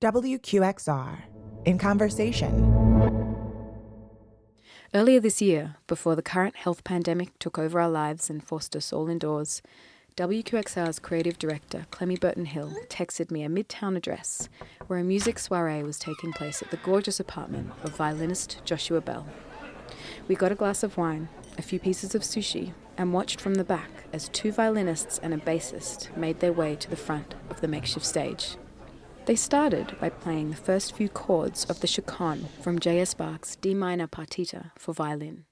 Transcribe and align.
WQXR 0.00 1.22
in 1.64 1.76
conversation. 1.76 2.54
Earlier 4.94 5.18
this 5.18 5.42
year, 5.42 5.74
before 5.88 6.14
the 6.14 6.22
current 6.22 6.54
health 6.54 6.84
pandemic 6.84 7.36
took 7.40 7.58
over 7.58 7.80
our 7.80 7.90
lives 7.90 8.30
and 8.30 8.40
forced 8.40 8.76
us 8.76 8.92
all 8.92 9.08
indoors, 9.08 9.60
WQXR's 10.14 11.00
creative 11.00 11.36
director, 11.36 11.86
Clemmy 11.90 12.14
Burton 12.14 12.44
Hill, 12.44 12.72
texted 12.88 13.32
me 13.32 13.42
a 13.42 13.48
midtown 13.48 13.96
address 13.96 14.48
where 14.86 15.00
a 15.00 15.04
music 15.04 15.36
soiree 15.36 15.82
was 15.82 15.98
taking 15.98 16.32
place 16.32 16.62
at 16.62 16.70
the 16.70 16.76
gorgeous 16.76 17.18
apartment 17.18 17.72
of 17.82 17.96
violinist 17.96 18.60
Joshua 18.64 19.00
Bell. 19.00 19.26
We 20.28 20.36
got 20.36 20.52
a 20.52 20.54
glass 20.54 20.84
of 20.84 20.96
wine, 20.96 21.28
a 21.58 21.62
few 21.62 21.80
pieces 21.80 22.14
of 22.14 22.22
sushi, 22.22 22.72
and 22.96 23.12
watched 23.12 23.40
from 23.40 23.54
the 23.54 23.64
back 23.64 23.90
as 24.12 24.28
two 24.28 24.52
violinists 24.52 25.18
and 25.18 25.34
a 25.34 25.38
bassist 25.38 26.16
made 26.16 26.38
their 26.38 26.52
way 26.52 26.76
to 26.76 26.88
the 26.88 26.94
front 26.94 27.34
of 27.50 27.60
the 27.60 27.66
makeshift 27.66 28.06
stage. 28.06 28.56
They 29.28 29.36
started 29.36 29.94
by 30.00 30.08
playing 30.08 30.48
the 30.48 30.56
first 30.56 30.96
few 30.96 31.10
chords 31.10 31.66
of 31.66 31.80
the 31.80 31.86
chaconne 31.86 32.48
from 32.62 32.78
J.S. 32.78 33.12
Bach's 33.12 33.56
D 33.56 33.74
minor 33.74 34.06
partita 34.06 34.70
for 34.78 34.94
violin. 34.94 35.44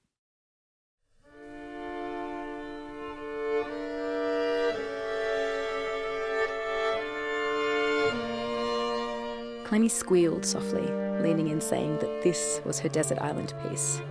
Clemmy 9.63 9.89
squealed 9.89 10.43
softly, 10.43 10.81
leaning 11.21 11.49
in, 11.49 11.61
saying 11.61 11.99
that 11.99 12.23
this 12.23 12.59
was 12.65 12.79
her 12.79 12.89
desert 12.89 13.19
island 13.19 13.53
piece. 13.61 14.01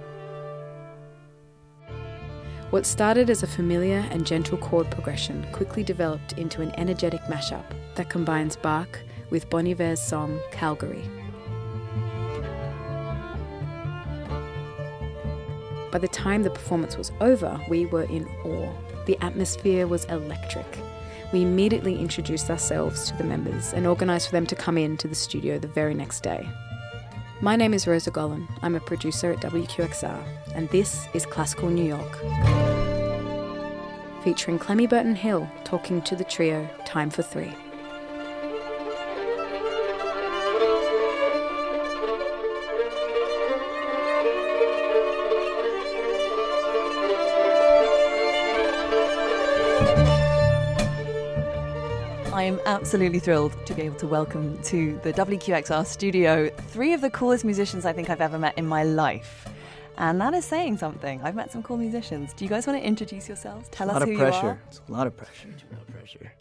What 2.71 2.87
started 2.87 3.31
as 3.31 3.43
a 3.43 3.49
familiar 3.49 4.07
and 4.13 4.25
gentle 4.25 4.59
chord 4.59 4.89
progression 4.93 5.45
quickly 5.51 5.83
developed 5.83 6.35
into 6.35 6.63
an 6.63 6.71
energetic 6.79 7.23
mashup 7.23 7.65
that 7.97 8.09
combines 8.09 8.55
Bach 8.55 9.01
with 9.31 9.49
Bon 9.51 9.67
Iver's 9.67 10.01
song 10.01 10.41
Calgary. 10.51 11.05
By 15.91 15.99
the 15.99 16.09
time 16.09 16.43
the 16.43 16.51
performance 16.51 16.97
was 16.97 17.13
over, 17.21 17.61
we 17.69 17.87
were 17.87 18.05
in 18.05 18.27
awe. 18.45 18.73
The 19.07 19.17
atmosphere 19.23 19.87
was 19.87 20.05
electric. 20.07 20.67
We 21.33 21.43
immediately 21.43 21.99
introduced 21.99 22.51
ourselves 22.51 23.11
to 23.11 23.17
the 23.17 23.25
members 23.25 23.73
and 23.73 23.87
organised 23.87 24.29
for 24.29 24.33
them 24.33 24.47
to 24.47 24.55
come 24.55 24.77
in 24.77 24.97
to 24.99 25.09
the 25.09 25.15
studio 25.15 25.59
the 25.59 25.69
very 25.69 25.95
next 25.95 26.23
day. 26.23 26.49
My 27.41 27.57
name 27.57 27.75
is 27.75 27.87
Rosa 27.87 28.11
Golan. 28.11 28.49
I'm 28.63 28.75
a 28.75 28.81
producer 28.81 29.33
at 29.33 29.41
WQXR, 29.41 30.25
and 30.55 30.69
this 30.71 31.07
is 31.15 31.27
Classical 31.27 31.69
New 31.69 31.85
York. 31.85 32.17
Featuring 34.23 34.59
Clemmy 34.59 34.87
Burton 34.87 35.15
Hill 35.15 35.49
talking 35.65 36.03
to 36.03 36.17
the 36.17 36.25
trio 36.25 36.69
Time 36.85 37.11
for 37.11 37.23
Three. 37.23 37.55
Absolutely 52.67 53.21
thrilled 53.21 53.57
to 53.65 53.73
be 53.75 53.83
able 53.83 53.97
to 53.97 54.09
welcome 54.09 54.61
to 54.65 54.99
the 55.05 55.13
WQXR 55.13 55.87
studio 55.87 56.51
three 56.51 56.93
of 56.93 57.01
the 57.01 57.09
coolest 57.11 57.45
musicians 57.45 57.87
I 57.87 57.93
think 57.93 58.11
I've 58.11 58.21
ever 58.21 58.39
met 58.39 58.59
in 58.59 58.67
my 58.67 58.83
life. 58.83 59.49
And 59.97 60.21
that 60.21 60.35
is 60.35 60.45
saying 60.45 60.79
something. 60.79 61.23
I've 61.23 61.37
met 61.37 61.53
some 61.53 61.63
cool 61.63 61.77
musicians. 61.77 62.35
Do 62.35 62.45
you 62.45 62.51
guys 62.51 62.67
want 62.67 62.79
to 62.81 62.85
introduce 62.85 63.29
yourselves? 63.29 63.69
Tell 63.71 63.89
us 63.89 64.03
who 64.03 64.03
of 64.03 64.19
you 64.19 64.25
are. 64.25 64.61
It's 64.67 64.81
a 64.89 64.93
lot 64.93 65.07
of 65.07 65.17
pressure. 65.17 65.49
No 65.71 65.79
pressure. 65.91 66.33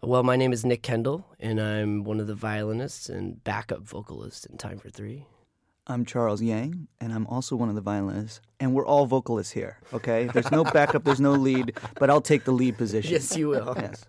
Well, 0.00 0.22
my 0.22 0.36
name 0.36 0.52
is 0.52 0.64
Nick 0.64 0.82
Kendall, 0.82 1.26
and 1.38 1.60
I'm 1.60 2.04
one 2.04 2.20
of 2.20 2.28
the 2.28 2.34
violinists 2.34 3.08
and 3.08 3.42
backup 3.42 3.82
vocalists 3.82 4.46
in 4.46 4.58
Time 4.58 4.78
for 4.78 4.90
Three. 4.90 5.26
I'm 5.88 6.04
Charles 6.04 6.40
Yang, 6.40 6.86
and 7.00 7.12
I'm 7.12 7.26
also 7.26 7.56
one 7.56 7.68
of 7.68 7.74
the 7.74 7.80
violinists. 7.80 8.40
And 8.60 8.74
we're 8.74 8.86
all 8.86 9.06
vocalists 9.06 9.52
here, 9.52 9.78
okay? 9.92 10.30
There's 10.32 10.52
no 10.52 10.62
backup, 10.62 11.02
there's 11.02 11.20
no 11.20 11.32
lead, 11.32 11.76
but 11.98 12.10
I'll 12.10 12.20
take 12.20 12.44
the 12.44 12.52
lead 12.52 12.78
position. 12.78 13.12
Yes, 13.12 13.36
you 13.36 13.48
will. 13.48 13.74
Yes. 13.76 14.04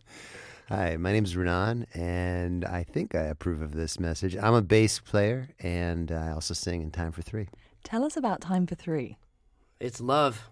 Hi, 0.70 0.96
my 0.96 1.12
name 1.12 1.26
is 1.26 1.36
Ranaan, 1.36 1.86
and 1.94 2.64
I 2.64 2.84
think 2.84 3.16
I 3.16 3.24
approve 3.24 3.62
of 3.62 3.74
this 3.74 4.00
message. 4.00 4.38
I'm 4.38 4.54
a 4.54 4.62
bass 4.62 4.98
player, 4.98 5.50
and 5.60 6.10
I 6.10 6.32
also 6.32 6.54
sing 6.54 6.82
in 6.82 6.90
Time 6.90 7.12
for 7.12 7.22
Three. 7.22 7.50
Tell 7.84 8.06
us 8.06 8.16
about 8.16 8.40
Time 8.40 8.66
for 8.66 8.76
Three. 8.76 9.18
It's 9.82 10.00
love. 10.00 10.50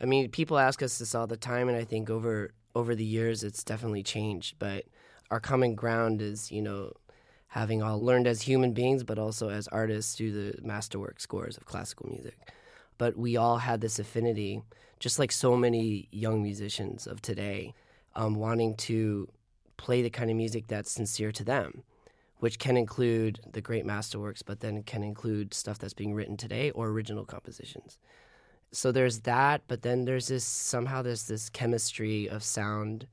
I 0.00 0.06
mean, 0.06 0.30
people 0.30 0.58
ask 0.58 0.82
us 0.82 0.98
this 0.98 1.14
all 1.14 1.26
the 1.26 1.36
time, 1.36 1.68
and 1.68 1.76
I 1.76 1.84
think 1.84 2.08
over 2.08 2.54
over 2.74 2.94
the 2.94 3.04
years, 3.04 3.44
it's 3.44 3.62
definitely 3.62 4.02
changed. 4.02 4.58
But 4.58 4.86
our 5.30 5.38
common 5.38 5.74
ground 5.74 6.22
is, 6.22 6.50
you 6.50 6.62
know, 6.62 6.94
having 7.48 7.82
all 7.82 8.02
learned 8.02 8.26
as 8.26 8.40
human 8.40 8.72
beings, 8.72 9.04
but 9.04 9.18
also 9.18 9.50
as 9.50 9.68
artists 9.68 10.16
through 10.16 10.32
the 10.32 10.62
masterwork 10.62 11.20
scores 11.20 11.58
of 11.58 11.66
classical 11.66 12.08
music. 12.08 12.38
But 12.96 13.18
we 13.18 13.36
all 13.36 13.58
had 13.58 13.82
this 13.82 13.98
affinity, 13.98 14.62
just 14.98 15.18
like 15.18 15.30
so 15.30 15.56
many 15.56 16.08
young 16.10 16.42
musicians 16.42 17.06
of 17.06 17.20
today, 17.20 17.74
um, 18.14 18.36
wanting 18.36 18.76
to 18.76 19.28
play 19.76 20.02
the 20.02 20.10
kind 20.10 20.30
of 20.30 20.36
music 20.36 20.66
that's 20.66 20.90
sincere 20.90 21.32
to 21.32 21.44
them, 21.44 21.82
which 22.38 22.58
can 22.58 22.76
include 22.76 23.40
the 23.52 23.60
great 23.60 23.84
masterworks, 23.84 24.42
but 24.44 24.60
then 24.60 24.82
can 24.82 25.02
include 25.02 25.54
stuff 25.54 25.78
that's 25.78 25.94
being 25.94 26.14
written 26.14 26.36
today 26.36 26.70
or 26.70 26.88
original 26.88 27.24
compositions. 27.24 27.98
So 28.70 28.90
there's 28.90 29.20
that, 29.20 29.62
but 29.68 29.82
then 29.82 30.04
there's 30.04 30.28
this 30.28 30.44
somehow 30.44 31.02
there's 31.02 31.26
this 31.26 31.50
chemistry 31.50 32.28
of 32.28 32.42
sound. 32.42 33.06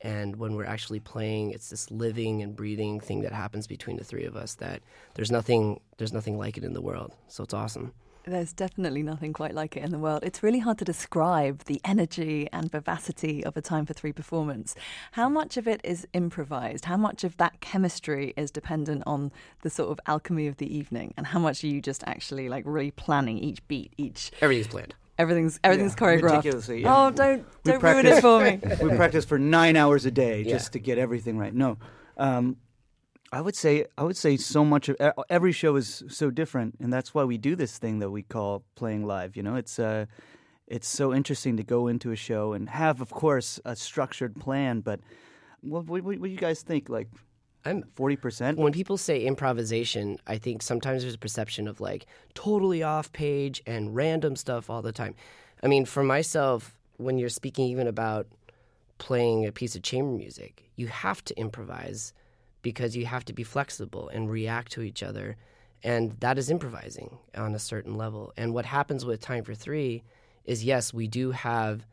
And 0.00 0.36
when 0.36 0.54
we're 0.54 0.64
actually 0.64 1.00
playing 1.00 1.52
it's 1.52 1.70
this 1.70 1.90
living 1.90 2.42
and 2.42 2.56
breathing 2.56 2.98
thing 3.00 3.22
that 3.22 3.32
happens 3.32 3.66
between 3.66 3.96
the 3.96 4.04
three 4.04 4.24
of 4.24 4.36
us 4.36 4.56
that 4.56 4.82
there's 5.14 5.30
nothing 5.30 5.80
there's 5.98 6.12
nothing 6.12 6.36
like 6.36 6.56
it 6.56 6.64
in 6.64 6.72
the 6.72 6.80
world. 6.80 7.14
So 7.28 7.44
it's 7.44 7.54
awesome 7.54 7.92
There's 8.24 8.52
definitely 8.52 9.02
nothing 9.02 9.32
quite 9.32 9.52
like 9.52 9.76
it 9.76 9.82
in 9.82 9.90
the 9.90 9.98
world. 9.98 10.20
It's 10.22 10.44
really 10.44 10.60
hard 10.60 10.78
to 10.78 10.84
describe 10.84 11.64
the 11.64 11.80
energy 11.84 12.48
and 12.52 12.70
vivacity 12.70 13.44
of 13.44 13.56
a 13.56 13.60
Time 13.60 13.84
for 13.84 13.94
Three 13.94 14.12
performance. 14.12 14.76
How 15.12 15.28
much 15.28 15.56
of 15.56 15.66
it 15.66 15.80
is 15.82 16.06
improvised? 16.12 16.84
How 16.84 16.96
much 16.96 17.24
of 17.24 17.36
that 17.38 17.60
chemistry 17.60 18.32
is 18.36 18.52
dependent 18.52 19.02
on 19.06 19.32
the 19.62 19.70
sort 19.70 19.90
of 19.90 19.98
alchemy 20.06 20.46
of 20.46 20.58
the 20.58 20.72
evening? 20.72 21.12
And 21.16 21.26
how 21.26 21.40
much 21.40 21.64
are 21.64 21.66
you 21.66 21.80
just 21.82 22.04
actually 22.06 22.48
like 22.48 22.62
really 22.64 22.92
planning 22.92 23.38
each 23.38 23.66
beat, 23.66 23.92
each 23.96 24.30
everything's 24.40 24.68
planned 24.68 24.94
everything's 25.18 25.58
everything's 25.64 25.92
Yeah, 25.92 25.98
choreographed? 26.06 26.22
meticulously, 26.36 26.82
yeah. 26.82 27.06
Oh, 27.06 27.10
don't 27.10 27.44
We 27.64 27.72
don't 27.72 27.82
ruin 27.82 28.06
it 28.06 28.20
practice- 28.20 28.20
for 28.20 28.40
me. 28.40 28.88
we 28.90 28.96
practice 28.96 29.24
for 29.24 29.38
nine 29.38 29.74
hours 29.76 30.06
a 30.06 30.10
day 30.12 30.42
Yeah. 30.42 30.52
just 30.52 30.72
to 30.74 30.78
get 30.78 30.96
everything 30.96 31.38
right. 31.38 31.52
No, 31.54 31.76
um, 32.16 32.56
I 33.32 33.40
would 33.40 33.56
say 33.56 33.86
I 33.96 34.04
would 34.04 34.16
say 34.16 34.36
so 34.36 34.62
much 34.62 34.90
of 34.90 34.96
every 35.30 35.52
show 35.52 35.76
is 35.76 36.04
so 36.08 36.30
different, 36.30 36.76
and 36.80 36.92
that's 36.92 37.14
why 37.14 37.24
we 37.24 37.38
do 37.38 37.56
this 37.56 37.78
thing 37.78 37.98
that 38.00 38.10
we 38.10 38.22
call 38.22 38.62
playing 38.74 39.06
live. 39.06 39.36
You 39.36 39.42
know, 39.42 39.56
it's 39.56 39.78
uh, 39.78 40.04
it's 40.66 40.86
so 40.86 41.14
interesting 41.14 41.56
to 41.56 41.64
go 41.64 41.88
into 41.88 42.12
a 42.12 42.16
show 42.16 42.52
and 42.52 42.68
have, 42.68 43.00
of 43.00 43.10
course, 43.10 43.58
a 43.64 43.74
structured 43.74 44.36
plan. 44.36 44.80
But 44.80 45.00
what, 45.62 45.86
what, 45.86 46.04
what 46.04 46.22
do 46.22 46.28
you 46.28 46.36
guys 46.36 46.62
think? 46.62 46.88
Like 46.88 47.08
i'm 47.64 47.84
forty 47.94 48.16
percent? 48.16 48.58
when 48.58 48.72
people 48.72 48.96
say 48.96 49.24
improvisation 49.24 50.18
i 50.26 50.36
think 50.36 50.62
sometimes 50.62 51.02
there's 51.02 51.14
a 51.14 51.18
perception 51.18 51.68
of 51.68 51.80
like 51.80 52.06
totally 52.34 52.82
off 52.82 53.12
page 53.12 53.62
and 53.66 53.94
random 53.94 54.34
stuff 54.34 54.68
all 54.68 54.82
the 54.82 54.90
time 54.90 55.14
i 55.62 55.68
mean 55.68 55.84
for 55.84 56.02
myself 56.02 56.74
when 56.96 57.18
you're 57.18 57.28
speaking 57.28 57.68
even 57.68 57.86
about 57.86 58.26
playing 58.98 59.46
a 59.46 59.52
piece 59.52 59.76
of 59.76 59.82
chamber 59.82 60.10
music 60.10 60.68
you 60.74 60.88
have 60.88 61.24
to 61.24 61.38
improvise 61.38 62.12
because 62.62 62.96
you 62.96 63.06
have 63.06 63.24
to 63.24 63.32
be 63.32 63.42
flexible 63.42 64.08
and 64.08 64.30
react 64.30 64.72
to 64.72 64.82
each 64.82 65.02
other 65.02 65.36
and 65.84 66.12
that 66.20 66.38
is 66.38 66.50
improvising 66.50 67.18
on 67.36 67.54
a 67.54 67.58
certain 67.58 67.96
level 67.96 68.32
and 68.36 68.54
what 68.54 68.64
happens 68.64 69.04
with 69.04 69.20
time 69.20 69.44
for 69.44 69.54
three 69.54 70.02
is 70.44 70.64
yes 70.64 70.94
we 70.94 71.06
do 71.06 71.32
have 71.32 71.84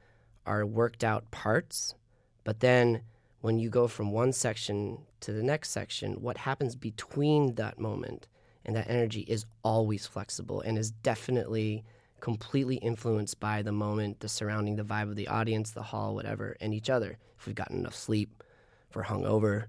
our 0.46 0.66
worked 0.66 1.03
out 1.03 1.30
parts 1.31 1.96
but 2.44 2.59
then 2.59 3.02
when 3.41 3.59
you 3.59 3.69
go 3.69 3.88
from 3.88 4.12
one 4.12 4.34
section 4.34 5.00
to 5.22 5.31
the 5.31 5.44
next 5.44 5.69
section, 5.72 6.22
what 6.22 6.38
happens 6.38 6.75
between 6.75 7.56
that 7.56 7.80
moment 7.80 8.27
and 8.65 8.75
that 8.75 8.89
energy 8.89 9.22
is 9.22 9.45
always 9.63 10.06
flexible 10.06 10.62
and 10.62 10.77
is 10.77 10.92
definitely 10.92 11.83
completely 12.19 12.75
influenced 12.75 13.39
by 13.39 13.62
the 13.62 13.72
moment, 13.72 14.19
the 14.19 14.27
surrounding, 14.27 14.75
the 14.75 14.83
vibe 14.83 15.10
of 15.10 15.15
the 15.15 15.30
audience, 15.30 15.72
the 15.72 15.83
hall, 15.83 16.15
whatever, 16.15 16.57
and 16.60 16.74
each 16.74 16.89
other. 16.89 17.18
If 17.38 17.45
we've 17.45 17.56
gotten 17.56 17.77
enough 17.77 17.95
sleep, 17.95 18.44
if 18.89 18.95
we're 18.95 19.04
hungover. 19.04 19.65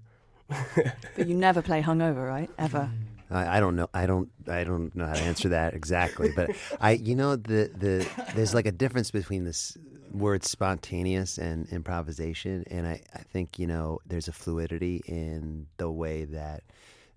But 1.15 1.27
you 1.27 1.35
never 1.35 1.61
play 1.61 1.81
hungover, 1.81 2.27
right? 2.27 2.49
Ever. 2.57 2.89
I, 3.29 3.57
I 3.57 3.59
don't 3.59 3.75
know. 3.75 3.89
I 3.93 4.05
don't. 4.05 4.29
I 4.47 4.63
don't 4.63 4.93
know 4.95 5.05
how 5.05 5.13
to 5.13 5.21
answer 5.21 5.49
that 5.49 5.73
exactly. 5.73 6.31
But 6.35 6.51
I, 6.81 6.91
you 6.91 7.15
know, 7.15 7.35
the 7.35 7.71
the 7.77 8.07
there's 8.35 8.53
like 8.53 8.65
a 8.65 8.71
difference 8.71 9.11
between 9.11 9.45
this 9.45 9.77
word 10.11 10.43
spontaneous 10.43 11.37
and 11.37 11.67
improvisation, 11.69 12.65
and 12.69 12.85
I, 12.87 13.01
I 13.13 13.19
think 13.19 13.57
you 13.57 13.67
know 13.67 13.99
there's 14.05 14.27
a 14.27 14.33
fluidity 14.33 15.01
in 15.05 15.67
the 15.77 15.89
way 15.89 16.25
that 16.25 16.63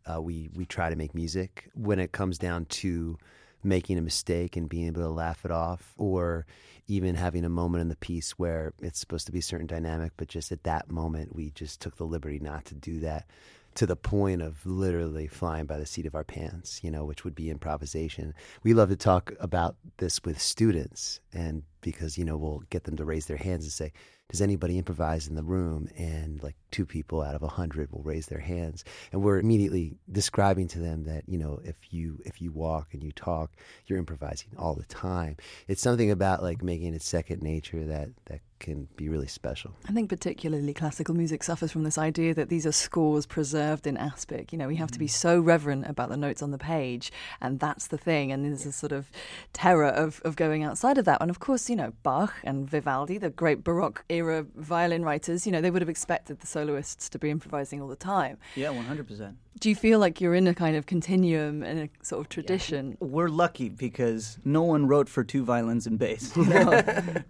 uh, 0.06 0.20
we 0.20 0.50
we 0.54 0.64
try 0.66 0.90
to 0.90 0.96
make 0.96 1.14
music 1.14 1.68
when 1.74 1.98
it 1.98 2.12
comes 2.12 2.38
down 2.38 2.66
to 2.66 3.18
making 3.64 3.98
a 3.98 4.02
mistake 4.02 4.56
and 4.56 4.68
being 4.68 4.86
able 4.86 5.02
to 5.02 5.08
laugh 5.08 5.44
it 5.44 5.50
off, 5.50 5.94
or 5.96 6.46
even 6.86 7.14
having 7.14 7.44
a 7.44 7.48
moment 7.48 7.80
in 7.80 7.88
the 7.88 7.96
piece 7.96 8.32
where 8.32 8.74
it's 8.80 9.00
supposed 9.00 9.26
to 9.26 9.32
be 9.32 9.38
a 9.38 9.42
certain 9.42 9.66
dynamic, 9.66 10.12
but 10.16 10.28
just 10.28 10.52
at 10.52 10.64
that 10.64 10.90
moment 10.90 11.34
we 11.34 11.50
just 11.50 11.80
took 11.80 11.96
the 11.96 12.04
liberty 12.04 12.38
not 12.38 12.66
to 12.66 12.74
do 12.74 13.00
that 13.00 13.26
to 13.74 13.86
the 13.86 13.96
point 13.96 14.40
of 14.40 14.64
literally 14.64 15.26
flying 15.26 15.66
by 15.66 15.76
the 15.78 15.86
seat 15.86 16.06
of 16.06 16.14
our 16.14 16.22
pants, 16.22 16.80
you 16.84 16.90
know, 16.90 17.04
which 17.04 17.24
would 17.24 17.34
be 17.34 17.50
improvisation. 17.50 18.32
We 18.62 18.74
love 18.74 18.90
to 18.90 18.96
talk 18.96 19.32
about 19.40 19.76
this 19.96 20.22
with 20.24 20.40
students, 20.40 21.20
and 21.32 21.62
because, 21.80 22.16
you 22.16 22.24
know, 22.24 22.36
we'll 22.36 22.62
get 22.70 22.84
them 22.84 22.96
to 22.96 23.04
raise 23.04 23.26
their 23.26 23.36
hands 23.36 23.64
and 23.64 23.72
say, 23.72 23.92
does 24.34 24.42
anybody 24.42 24.78
improvise 24.78 25.28
in 25.28 25.36
the 25.36 25.44
room? 25.44 25.88
And 25.96 26.42
like 26.42 26.56
two 26.72 26.84
people 26.84 27.22
out 27.22 27.36
of 27.36 27.44
a 27.44 27.48
hundred 27.48 27.92
will 27.92 28.02
raise 28.02 28.26
their 28.26 28.40
hands, 28.40 28.82
and 29.12 29.22
we're 29.22 29.38
immediately 29.38 29.94
describing 30.10 30.66
to 30.68 30.80
them 30.80 31.04
that 31.04 31.22
you 31.28 31.38
know 31.38 31.60
if 31.62 31.76
you 31.92 32.20
if 32.24 32.42
you 32.42 32.50
walk 32.50 32.94
and 32.94 33.04
you 33.04 33.12
talk, 33.12 33.52
you're 33.86 34.00
improvising 34.00 34.48
all 34.58 34.74
the 34.74 34.86
time. 34.86 35.36
It's 35.68 35.80
something 35.80 36.10
about 36.10 36.42
like 36.42 36.64
making 36.64 36.94
it 36.94 37.02
second 37.02 37.42
nature 37.42 37.84
that 37.84 38.08
that 38.24 38.40
can 38.64 38.88
be 38.96 39.10
really 39.10 39.26
special. 39.26 39.76
I 39.86 39.92
think 39.92 40.08
particularly 40.08 40.72
classical 40.72 41.14
music 41.14 41.42
suffers 41.42 41.70
from 41.70 41.84
this 41.84 41.98
idea 41.98 42.32
that 42.34 42.48
these 42.48 42.64
are 42.66 42.72
scores 42.72 43.26
preserved 43.26 43.86
in 43.86 43.98
aspic. 43.98 44.52
You 44.52 44.58
know, 44.58 44.66
we 44.66 44.76
have 44.76 44.90
to 44.92 44.98
be 44.98 45.06
mm. 45.06 45.10
so 45.10 45.38
reverent 45.38 45.86
about 45.86 46.08
the 46.08 46.16
notes 46.16 46.42
on 46.42 46.50
the 46.50 46.58
page, 46.58 47.12
and 47.42 47.60
that's 47.60 47.88
the 47.88 47.98
thing. 47.98 48.32
And 48.32 48.42
there's 48.42 48.64
a 48.64 48.72
sort 48.72 48.92
of 48.92 49.10
terror 49.52 49.88
of, 49.88 50.22
of 50.24 50.36
going 50.36 50.64
outside 50.64 50.96
of 50.96 51.04
that. 51.04 51.20
And 51.20 51.30
of 51.30 51.40
course, 51.40 51.68
you 51.68 51.76
know, 51.76 51.92
Bach 52.02 52.34
and 52.42 52.68
Vivaldi, 52.68 53.18
the 53.18 53.28
great 53.28 53.62
Baroque 53.62 54.02
era 54.08 54.46
violin 54.56 55.04
writers, 55.04 55.44
you 55.44 55.52
know, 55.52 55.60
they 55.60 55.70
would 55.70 55.82
have 55.82 55.90
expected 55.90 56.40
the 56.40 56.46
soloists 56.46 57.10
to 57.10 57.18
be 57.18 57.28
improvising 57.28 57.82
all 57.82 57.88
the 57.88 57.96
time. 57.96 58.38
Yeah, 58.56 58.70
one 58.70 58.86
hundred 58.86 59.06
percent. 59.06 59.36
Do 59.60 59.68
you 59.68 59.76
feel 59.76 60.00
like 60.00 60.20
you're 60.20 60.34
in 60.34 60.48
a 60.48 60.54
kind 60.54 60.76
of 60.76 60.86
continuum 60.86 61.62
and 61.62 61.78
a 61.78 62.04
sort 62.04 62.20
of 62.20 62.28
tradition? 62.28 62.96
We're 62.98 63.28
lucky 63.28 63.68
because 63.68 64.38
no 64.44 64.62
one 64.62 64.88
wrote 64.88 65.08
for 65.08 65.22
two 65.22 65.44
violins 65.44 65.86
and 65.86 65.98
bass. 65.98 66.36
You 66.44 66.44
know? 66.44 66.82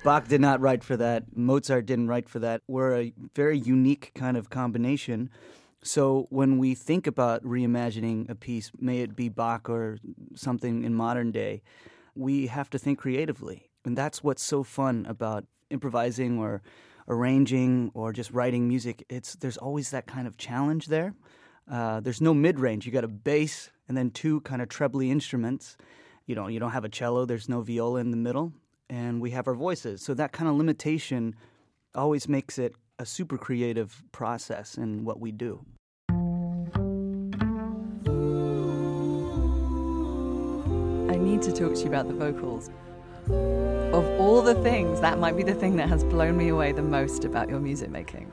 Bach 0.03 0.27
did 0.27 0.41
not 0.41 0.61
write 0.61 0.83
for 0.83 0.97
that. 0.97 1.24
Mozart 1.35 1.87
didn't 1.87 2.09
write 2.09 2.29
for 2.29 2.39
that. 2.41 2.63
We're 2.67 2.97
a 2.97 3.13
very 3.35 3.59
unique 3.59 4.13
kind 4.15 4.37
of 4.37 4.51
combination. 4.51 5.31
So 5.83 6.27
when 6.31 6.59
we 6.59 6.75
think 6.75 7.07
about 7.07 7.45
reimagining 7.45 8.31
a 8.31 8.35
piece, 8.35 8.71
may 8.79 9.01
it 9.01 9.15
be 9.15 9.29
Bach 9.29 9.69
or 9.69 9.99
something 10.35 10.83
in 10.83 10.95
modern 10.95 11.31
day, 11.31 11.63
we 12.15 12.47
have 12.47 12.71
to 12.71 12.79
think 12.79 12.99
creatively. 12.99 13.71
And 13.85 13.97
that's 13.97 14.25
what's 14.25 14.43
so 14.43 14.63
fun 14.63 15.05
about 15.09 15.45
improvising 15.71 16.39
or 16.39 16.63
arranging 17.09 17.91
or 17.95 18.13
just 18.13 18.31
writing 18.31 18.67
music. 18.67 19.05
It's 19.09 19.35
there's 19.35 19.59
always 19.59 19.91
that 19.91 20.07
kind 20.07 20.27
of 20.27 20.39
challenge 20.39 20.87
there. 20.87 21.15
Uh, 21.71 22.01
there's 22.01 22.21
no 22.21 22.35
mid 22.35 22.59
range. 22.59 22.87
You 22.87 22.93
got 22.93 23.05
a 23.05 23.09
bass 23.09 23.71
and 23.89 23.97
then 23.97 24.11
two 24.11 24.41
kind 24.41 24.63
of 24.63 24.69
trebly 24.69 25.11
instruments. 25.11 25.77
You 26.27 26.35
know, 26.35 26.49
you 26.49 26.59
don't 26.59 26.71
have 26.71 26.85
a 26.85 26.89
cello. 26.89 27.27
There's 27.27 27.49
no 27.49 27.61
viola 27.61 28.01
in 28.01 28.11
the 28.11 28.17
middle, 28.17 28.53
and 28.89 29.21
we 29.21 29.31
have 29.31 29.47
our 29.49 29.55
voices. 29.55 30.03
So 30.03 30.15
that 30.15 30.33
kind 30.33 30.49
of 30.49 30.57
limitation 30.57 31.35
always 31.95 32.29
makes 32.29 32.59
it 32.59 32.75
a 32.99 33.07
super 33.07 33.39
creative 33.39 34.03
process 34.13 34.77
in 34.77 35.05
what 35.05 35.21
we 35.21 35.33
do. 35.33 35.65
I 41.13 41.17
need 41.17 41.43
to 41.43 41.53
talk 41.53 41.75
to 41.75 41.81
you 41.81 41.87
about 41.87 42.09
the 42.09 42.15
vocals. 42.15 42.71
Of 43.27 44.05
all 44.21 44.43
the 44.43 44.55
things, 44.63 45.01
that 45.01 45.19
might 45.19 45.37
be 45.37 45.43
the 45.43 45.55
thing 45.55 45.77
that 45.77 45.89
has 45.89 46.05
blown 46.05 46.37
me 46.37 46.49
away 46.49 46.73
the 46.73 46.83
most 46.83 47.25
about 47.25 47.49
your 47.49 47.61
music 47.61 47.91
making. 47.91 48.33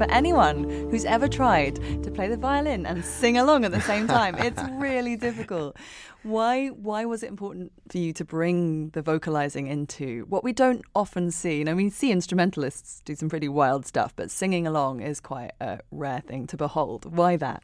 For 0.00 0.10
anyone 0.10 0.64
who's 0.90 1.04
ever 1.04 1.28
tried 1.28 1.74
to 2.02 2.10
play 2.10 2.26
the 2.26 2.36
violin 2.38 2.86
and 2.86 3.04
sing 3.04 3.36
along 3.36 3.66
at 3.66 3.70
the 3.70 3.82
same 3.82 4.06
time. 4.06 4.34
It's 4.40 4.62
really 4.72 5.14
difficult. 5.14 5.76
Why 6.22 6.68
why 6.68 7.04
was 7.04 7.22
it 7.22 7.28
important 7.28 7.70
for 7.90 7.98
you 7.98 8.14
to 8.14 8.24
bring 8.24 8.88
the 8.90 9.02
vocalizing 9.02 9.66
into 9.66 10.24
what 10.30 10.42
we 10.42 10.54
don't 10.54 10.82
often 10.94 11.30
see? 11.30 11.58
You 11.58 11.64
know, 11.66 11.74
we 11.74 11.90
see 11.90 12.10
instrumentalists 12.10 13.02
do 13.04 13.14
some 13.14 13.28
pretty 13.28 13.48
wild 13.48 13.84
stuff, 13.84 14.14
but 14.16 14.30
singing 14.30 14.66
along 14.66 15.02
is 15.02 15.20
quite 15.20 15.52
a 15.60 15.80
rare 15.90 16.22
thing 16.22 16.46
to 16.46 16.56
behold. 16.56 17.14
Why 17.14 17.36
that? 17.36 17.62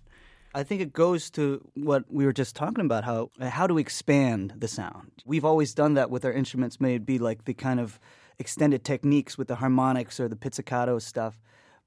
I 0.55 0.63
think 0.63 0.83
it 0.83 0.93
goes 0.93 1.31
to 1.31 1.67
what 1.75 2.05
we 2.11 2.27
were 2.27 2.35
just 2.35 2.55
talking 2.55 2.85
about 2.85 3.05
how 3.05 3.31
how 3.41 3.67
to 3.67 3.79
expand 3.79 4.53
the 4.59 4.69
sound. 4.69 5.13
We've 5.25 5.49
always 5.51 5.73
done 5.73 5.95
that 5.95 6.11
with 6.11 6.23
our 6.27 6.33
instruments, 6.33 6.83
may 6.83 6.97
it 6.97 7.07
be 7.07 7.19
like 7.19 7.47
the 7.47 7.55
kind 7.55 7.81
of 7.81 7.99
extended 8.39 8.85
techniques 8.85 9.39
with 9.39 9.49
the 9.49 9.57
harmonics 9.57 10.21
or 10.21 10.29
the 10.29 10.37
pizzicato 10.37 10.99
stuff. 10.99 11.41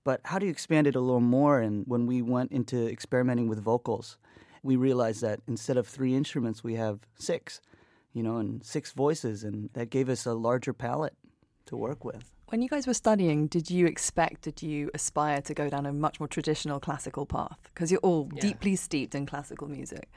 But 0.04 0.22
how 0.25 0.40
do 0.40 0.46
you 0.46 0.51
expand 0.51 0.88
it 0.88 0.96
a 0.96 1.00
little 1.00 1.19
more? 1.19 1.60
And 1.60 1.86
when 1.88 2.06
we 2.06 2.22
went 2.22 2.51
into 2.51 2.88
experimenting 2.88 3.48
with 3.48 3.62
vocals, 3.62 4.18
we 4.63 4.75
realized 4.75 5.22
that 5.22 5.42
instead 5.48 5.78
of 5.78 5.88
three 5.88 6.16
instruments, 6.16 6.63
we 6.63 6.75
have 6.75 7.00
six, 7.16 7.62
you 8.13 8.24
know, 8.24 8.38
and 8.38 8.63
six 8.63 8.92
voices, 8.92 9.44
and 9.44 9.69
that 9.74 9.90
gave 9.90 10.10
us 10.10 10.25
a 10.25 10.34
larger 10.34 10.74
palette 10.74 11.16
to 11.68 11.78
work 11.78 12.04
with. 12.04 12.31
When 12.48 12.62
you 12.63 12.69
guys 12.69 12.88
were 12.88 12.96
studying, 12.96 13.46
did 13.48 13.69
you 13.69 13.86
expect, 13.86 14.42
did 14.42 14.63
you 14.63 14.90
aspire 14.96 15.42
to 15.42 15.54
go 15.54 15.69
down 15.69 15.86
a 15.86 15.94
much 15.94 16.19
more 16.19 16.28
traditional 16.28 16.80
classical 16.80 17.25
path? 17.28 17.60
Because 17.66 17.92
you're 17.92 18.00
all 18.02 18.28
yeah. 18.34 18.42
deeply 18.42 18.75
steeped 18.75 19.13
in 19.13 19.28
classical 19.28 19.68
music. 19.68 20.10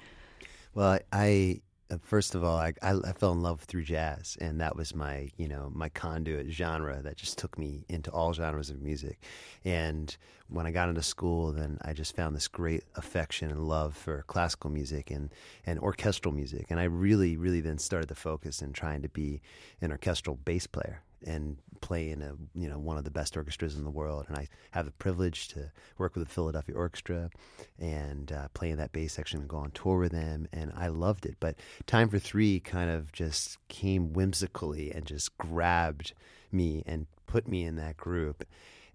Well, 0.75 0.99
I 1.13 1.61
Uh, 1.93 1.99
first 2.03 2.35
of 2.35 2.43
all, 2.43 2.57
I, 2.57 2.73
I, 2.83 2.93
I, 2.93 3.13
fell 3.13 3.33
in 3.33 3.43
love 3.43 3.61
through 3.61 3.83
jazz, 3.83 4.39
and 4.41 4.61
that 4.61 4.77
was 4.77 4.95
my 4.95 5.31
you 5.37 5.47
know 5.47 5.71
my 5.75 5.89
conduit 5.91 6.51
genre 6.51 7.03
that 7.03 7.17
just 7.17 7.39
took 7.39 7.59
me 7.59 7.85
into 7.89 8.11
all 8.11 8.33
genres 8.33 8.71
of 8.71 8.81
music. 8.81 9.19
And 9.65 10.17
when 10.49 10.67
I 10.67 10.71
got 10.71 10.89
into 10.89 11.03
school, 11.03 11.53
then 11.53 11.79
I 11.83 11.93
just 11.93 12.17
found 12.17 12.35
this 12.35 12.49
great 12.49 12.85
affection 12.95 13.51
and 13.51 13.69
love 13.69 13.95
for 13.95 14.25
classical 14.27 14.71
music 14.71 15.11
and 15.11 15.31
and 15.67 15.79
orchestral 15.81 16.35
music. 16.35 16.67
And 16.71 16.81
I 16.81 16.85
really, 16.85 17.37
really 17.37 17.61
then 17.61 17.79
started 17.79 18.09
to 18.09 18.15
focus 18.15 18.63
in 18.63 18.73
trying 18.73 19.03
to 19.03 19.09
be 19.09 19.43
an 19.81 19.93
orchestral 19.93 20.37
bass 20.37 20.67
player 20.67 21.03
and 21.27 21.57
play 21.81 22.11
in 22.11 22.23
a 22.23 22.33
you 22.55 22.69
know 22.69 22.79
one 22.79 22.97
of 22.97 23.05
the 23.05 23.11
best 23.11 23.37
orchestras 23.37 23.77
in 23.77 23.85
the 23.85 23.91
world, 23.91 24.27
and 24.29 24.37
I 24.37 24.49
have 24.71 24.87
the 24.87 24.93
privilege 24.93 25.49
to 25.49 25.71
work 25.99 26.15
with 26.15 26.27
the 26.27 26.33
Philadelphia 26.33 26.75
Orchestra 26.75 27.31
and 27.79 28.33
uh, 28.33 28.49
play 28.55 28.71
in 28.71 28.79
that 28.79 28.93
bass 28.93 29.13
section 29.13 29.41
and 29.41 29.49
go 29.49 29.59
on 29.59 29.71
tour 29.73 29.99
with 29.99 30.13
them, 30.13 30.49
and 30.53 30.73
I 30.77 30.89
loved 30.89 31.27
it. 31.27 31.37
But 31.41 31.57
Time 31.87 32.09
for 32.09 32.19
Three 32.19 32.61
kind 32.61 32.91
of 32.91 33.13
just 33.13 33.59
came 33.69 34.13
whimsically 34.13 34.91
and 34.91 35.05
just 35.05 35.37
grabbed 35.39 36.15
me 36.51 36.83
and 36.87 37.07
put 37.27 37.49
me 37.49 37.65
in 37.65 37.77
that 37.77 37.97
group, 37.97 38.45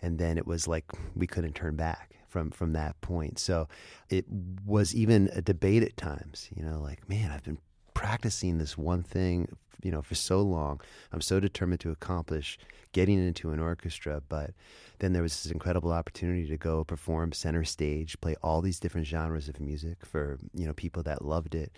and 0.01 0.17
then 0.17 0.37
it 0.37 0.47
was 0.47 0.67
like 0.67 0.85
we 1.15 1.27
couldn't 1.27 1.53
turn 1.53 1.75
back 1.75 2.15
from 2.27 2.51
from 2.51 2.73
that 2.73 2.99
point. 3.01 3.39
So 3.39 3.67
it 4.09 4.25
was 4.65 4.95
even 4.95 5.29
a 5.33 5.41
debate 5.41 5.83
at 5.83 5.97
times, 5.97 6.49
you 6.55 6.63
know, 6.63 6.79
like 6.79 7.07
man, 7.09 7.31
I've 7.31 7.43
been 7.43 7.59
practicing 7.97 8.59
this 8.59 8.77
one 8.77 9.01
thing, 9.01 9.47
you 9.81 9.91
know, 9.91 10.03
for 10.03 10.13
so 10.13 10.39
long. 10.41 10.79
I'm 11.11 11.19
so 11.19 11.39
determined 11.39 11.79
to 11.81 11.89
accomplish 11.89 12.59
getting 12.91 13.17
into 13.17 13.49
an 13.49 13.59
orchestra, 13.59 14.21
but 14.29 14.51
then 14.99 15.13
there 15.13 15.23
was 15.23 15.43
this 15.43 15.51
incredible 15.51 15.91
opportunity 15.91 16.47
to 16.47 16.57
go 16.57 16.83
perform 16.83 17.31
center 17.31 17.63
stage, 17.63 18.21
play 18.21 18.35
all 18.43 18.61
these 18.61 18.79
different 18.79 19.07
genres 19.07 19.49
of 19.49 19.59
music 19.59 20.05
for, 20.05 20.37
you 20.53 20.67
know, 20.67 20.73
people 20.73 21.01
that 21.03 21.25
loved 21.25 21.55
it. 21.55 21.71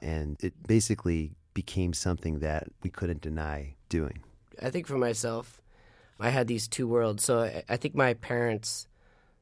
And 0.00 0.36
it 0.40 0.54
basically 0.66 1.32
became 1.54 1.92
something 1.92 2.38
that 2.38 2.68
we 2.84 2.90
couldn't 2.90 3.20
deny 3.20 3.74
doing. 3.88 4.22
I 4.62 4.70
think 4.70 4.86
for 4.86 4.98
myself, 4.98 5.60
I 6.20 6.30
had 6.30 6.46
these 6.46 6.68
two 6.68 6.86
worlds. 6.86 7.24
So 7.24 7.50
I 7.68 7.76
think 7.76 7.96
my 7.96 8.14
parents 8.14 8.86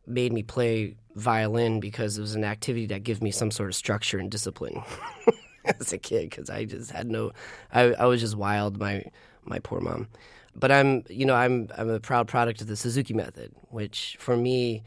made 0.06 0.32
me 0.32 0.42
play 0.42 0.96
violin 1.14 1.78
because 1.78 2.16
it 2.16 2.22
was 2.22 2.34
an 2.34 2.44
activity 2.44 2.86
that 2.86 3.02
gave 3.02 3.22
me 3.22 3.30
some 3.30 3.50
sort 3.50 3.68
of 3.68 3.74
structure 3.74 4.18
and 4.18 4.30
discipline. 4.30 4.82
as 5.80 5.92
a 5.92 5.98
kid 5.98 6.30
because 6.30 6.50
I 6.50 6.64
just 6.64 6.90
had 6.90 7.10
no, 7.10 7.32
I, 7.72 7.94
I 7.94 8.06
was 8.06 8.20
just 8.20 8.36
wild. 8.36 8.78
My 8.78 9.04
my 9.44 9.58
poor 9.58 9.80
mom, 9.80 10.08
but 10.54 10.72
I'm 10.72 11.04
you 11.08 11.26
know 11.26 11.34
I'm 11.34 11.68
I'm 11.76 11.88
a 11.88 12.00
proud 12.00 12.28
product 12.28 12.60
of 12.60 12.66
the 12.66 12.76
Suzuki 12.76 13.14
method, 13.14 13.52
which 13.70 14.16
for 14.18 14.36
me, 14.36 14.82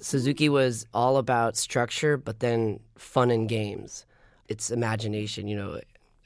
Suzuki 0.00 0.48
was 0.48 0.86
all 0.94 1.16
about 1.16 1.56
structure, 1.56 2.16
but 2.16 2.40
then 2.40 2.80
fun 2.96 3.30
and 3.30 3.48
games. 3.48 4.06
It's 4.48 4.70
imagination. 4.70 5.46
You 5.48 5.56
know, 5.56 5.80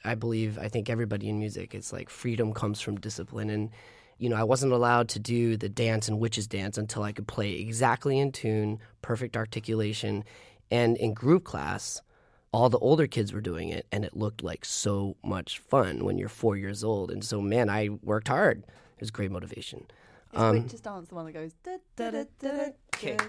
I 0.05 0.15
believe 0.15 0.57
I 0.57 0.69
think 0.69 0.89
everybody 0.89 1.29
in 1.29 1.39
music, 1.39 1.75
it's 1.75 1.91
like 1.91 2.09
freedom 2.09 2.53
comes 2.53 2.81
from 2.81 2.99
discipline 2.99 3.49
and. 3.49 3.69
You 4.19 4.29
know, 4.29 4.37
I 4.37 4.43
wasn't 4.43 4.71
allowed 4.71 5.09
to 5.09 5.19
do 5.19 5.57
the 5.57 5.67
dance 5.67 6.07
and 6.07 6.17
witches 6.17 6.47
dance 6.47 6.77
until 6.77 7.03
I 7.03 7.11
could 7.11 7.27
play 7.27 7.53
exactly 7.55 8.17
in 8.19 8.31
tune, 8.31 8.79
perfect 9.01 9.35
articulation. 9.35 10.23
And 10.71 10.95
in 10.95 11.13
group 11.13 11.43
class, 11.43 12.01
all 12.53 12.69
the 12.69 12.77
older 12.79 13.07
kids 13.07 13.33
were 13.33 13.41
doing 13.41 13.69
it 13.69 13.87
and 13.91 14.05
it 14.05 14.15
looked 14.15 14.43
like 14.43 14.63
so 14.63 15.17
much 15.23 15.57
fun 15.57 16.05
when 16.05 16.17
you're 16.17 16.29
four 16.29 16.55
years 16.55 16.83
old. 16.83 17.11
And 17.11 17.23
so 17.25 17.41
man 17.41 17.69
i 17.69 17.89
worked 18.03 18.27
hard. 18.27 18.59
It 18.59 19.01
was 19.01 19.11
great 19.11 19.31
motivation. 19.31 19.87
Um, 20.35 20.67
just 20.67 20.83
dance 20.83 21.09
the 21.09 21.15
one 21.15 21.25
that 21.25 21.33
goes 21.33 21.51
kick. 22.91 23.21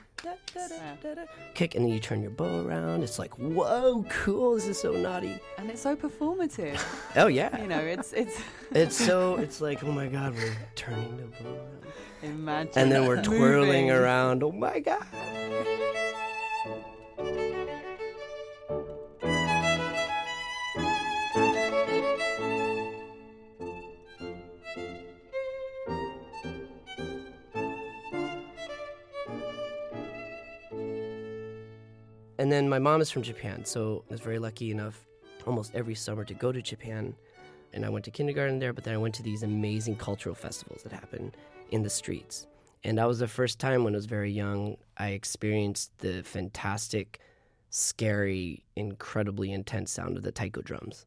kick 1.55 1.75
and 1.75 1.85
then 1.85 1.93
you 1.93 2.01
turn 2.01 2.23
your 2.23 2.31
bow 2.31 2.65
around. 2.65 3.03
It's 3.03 3.19
like 3.19 3.35
whoa 3.39 4.05
cool 4.09 4.55
this 4.55 4.67
is 4.67 4.79
so 4.81 4.93
naughty. 4.93 5.39
And 5.59 5.71
it's 5.71 5.81
so 5.81 5.97
performative. 5.97 6.79
Oh 7.17 7.27
yeah. 7.29 7.61
You 7.61 7.69
know 7.69 7.79
it's 7.79 8.13
it's 8.13 8.41
it's 8.73 8.97
so 8.97 9.37
it's 9.37 9.61
like 9.61 9.83
oh 9.83 9.93
my 9.93 10.07
god 10.07 10.35
we're 10.35 10.57
turning 10.75 11.17
the 11.17 11.43
bow 11.43 11.51
around. 11.51 11.85
Imagine 12.23 12.73
and 12.77 12.93
then 12.93 13.07
we're 13.07 13.23
twirling 13.23 13.91
around. 13.91 14.43
Oh 14.43 14.53
my 14.53 14.81
god 14.81 15.07
And 32.45 32.53
then 32.53 32.69
my 32.69 32.79
mom 32.79 33.01
is 33.01 33.11
from 33.11 33.23
Japan, 33.23 33.65
so 33.65 34.05
I 34.11 34.13
was 34.13 34.21
very 34.21 34.39
lucky 34.39 34.71
enough 34.71 35.07
almost 35.47 35.75
every 35.75 35.95
summer 35.95 36.25
to 36.27 36.35
go 36.35 36.53
to 36.53 36.61
Japan. 36.61 37.15
And 37.73 37.87
I 37.87 37.89
went 37.89 38.05
to 38.05 38.11
kindergarten 38.11 38.59
there, 38.59 38.75
but 38.75 38.85
then 38.85 38.93
I 38.93 38.99
went 38.99 39.15
to 39.15 39.23
these 39.23 39.43
amazing 39.43 39.97
cultural 39.97 40.35
festivals 40.35 40.83
that 40.83 40.93
happen 40.93 41.35
in 41.71 41.83
the 41.83 41.89
streets. 41.89 42.47
And 42.85 42.99
that 42.99 43.09
was 43.09 43.21
the 43.21 43.29
first 43.29 43.59
time 43.59 43.83
when 43.83 43.95
I 43.95 43.97
was 43.97 44.05
very 44.05 44.31
young, 44.31 44.77
I 44.99 45.13
experienced 45.13 45.97
the 46.01 46.23
fantastic, 46.23 47.19
scary, 47.71 48.67
incredibly 48.77 49.51
intense 49.51 49.91
sound 49.91 50.19
of 50.19 50.23
the 50.23 50.31
taiko 50.31 50.61
drums. 50.61 51.07